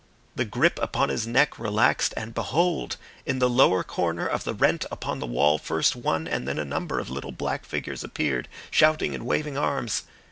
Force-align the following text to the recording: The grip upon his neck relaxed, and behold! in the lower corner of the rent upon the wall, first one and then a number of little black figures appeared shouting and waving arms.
The 0.35 0.45
grip 0.45 0.79
upon 0.81 1.09
his 1.09 1.27
neck 1.27 1.59
relaxed, 1.59 2.15
and 2.17 2.33
behold! 2.33 2.97
in 3.23 3.37
the 3.37 3.47
lower 3.47 3.83
corner 3.83 4.25
of 4.25 4.45
the 4.45 4.53
rent 4.55 4.83
upon 4.91 5.19
the 5.19 5.27
wall, 5.27 5.59
first 5.59 5.95
one 5.95 6.27
and 6.27 6.47
then 6.47 6.57
a 6.57 6.65
number 6.65 6.97
of 6.99 7.11
little 7.11 7.31
black 7.31 7.65
figures 7.65 8.03
appeared 8.03 8.47
shouting 8.71 9.13
and 9.13 9.27
waving 9.27 9.59
arms. 9.59 10.01